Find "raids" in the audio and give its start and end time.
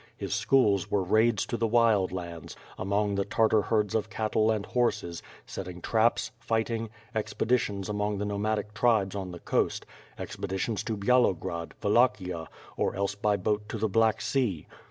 1.03-1.45